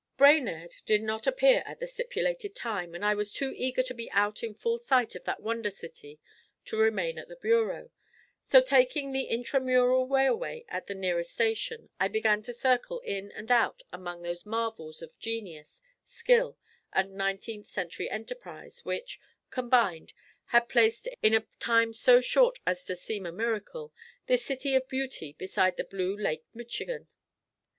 Brainerd 0.17 0.77
did 0.87 1.03
not 1.03 1.27
appear 1.27 1.61
at 1.67 1.79
the 1.79 1.85
stipulated 1.85 2.55
time, 2.55 2.95
and 2.95 3.05
I 3.05 3.13
was 3.13 3.31
too 3.31 3.53
eager 3.55 3.83
to 3.83 3.93
be 3.93 4.09
out 4.09 4.41
in 4.41 4.55
full 4.55 4.79
sight 4.79 5.13
of 5.15 5.25
that 5.25 5.41
wonder 5.43 5.69
city 5.69 6.19
to 6.65 6.75
remain 6.75 7.19
at 7.19 7.27
the 7.27 7.35
bureau; 7.35 7.91
so 8.43 8.61
taking 8.61 9.11
the 9.11 9.25
Intramural 9.25 10.07
Railway 10.07 10.65
at 10.67 10.87
the 10.87 10.95
nearest 10.95 11.31
station 11.33 11.91
I 11.99 12.07
began 12.07 12.41
to 12.41 12.51
circle 12.51 12.99
in 13.01 13.31
and 13.33 13.51
out 13.51 13.83
among 13.93 14.23
those 14.23 14.43
marvels 14.43 15.03
of 15.03 15.19
genius, 15.19 15.83
skill, 16.07 16.57
and 16.91 17.13
nineteenth 17.13 17.67
century 17.67 18.09
enterprise 18.09 18.83
which, 18.83 19.19
combined, 19.51 20.13
had 20.45 20.67
placed, 20.67 21.07
in 21.21 21.35
a 21.35 21.45
time 21.59 21.93
so 21.93 22.19
short 22.21 22.57
as 22.65 22.83
to 22.85 22.95
seem 22.95 23.27
a 23.27 23.31
miracle, 23.31 23.93
this 24.25 24.43
city 24.43 24.73
of 24.73 24.87
beauty 24.87 25.33
beside 25.33 25.77
the 25.77 25.83
blue 25.83 26.17
Lake 26.17 26.43
Michigan. 26.55 27.07